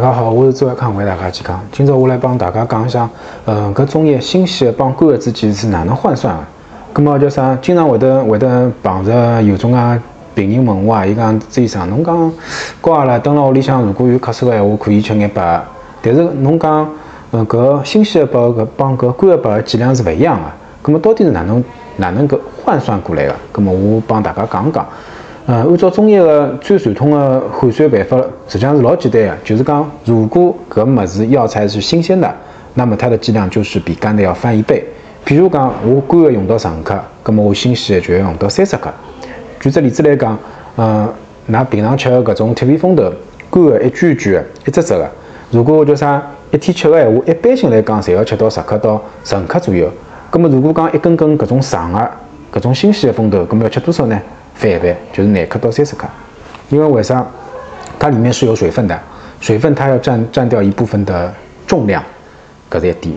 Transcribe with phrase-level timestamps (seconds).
[0.00, 1.60] 大家好，我是周爱康，为大家健康。
[1.70, 3.06] 今朝我来帮大家讲一下，
[3.44, 6.42] 嗯，搿中药新鲜的帮干的之间是哪能换算的？
[6.94, 7.54] 咁么叫啥？
[7.60, 10.02] 经常会得会得碰着有种啊
[10.34, 12.32] 病人问我啊，伊讲朱医生，侬讲
[12.80, 15.62] 挂了蹲辣屋里向，如果有咳嗽的闲话，可以吃眼白，
[16.00, 16.88] 但是侬讲，
[17.32, 20.50] 嗯，搿新鲜的白搿帮搿干的白剂量是勿一样的。
[20.82, 21.62] 咁么到底是哪能
[21.98, 23.36] 哪能搿换算过来的？
[23.52, 24.86] 咁么我帮大家讲讲。
[25.46, 28.16] 呃，按照中医的最传统的换算办法，
[28.46, 32.32] 实际上是老简单的，就是讲，如果搿物事药材是新鲜的，
[32.74, 34.84] 那么它的剂量就是比干的要翻一倍。
[35.26, 38.90] 譬如讲，我干的用到十五克，那么我新鲜的就要用到三十克。
[39.58, 40.38] 举个例子来讲，
[40.76, 41.08] 嗯，
[41.50, 43.12] 㑚平常吃的搿种铁皮风豆，
[43.50, 45.10] 干的一卷一卷的，一只只的，
[45.50, 46.22] 如果叫啥
[46.52, 49.90] 一天吃的闲话，一般性来讲，侪要吃到十克到十五克左右。
[50.32, 52.10] 那么如果讲一根根搿种长的
[52.52, 54.16] 搿种新鲜的风豆，那么要吃多少呢？
[54.60, 56.06] 翻一倍，就是廿克到三十克，
[56.68, 57.26] 因为为啥？
[57.98, 58.98] 它里面是有水分的，
[59.40, 61.34] 水分它要占占掉一部分的
[61.66, 62.04] 重量，
[62.70, 63.14] 搿是一点。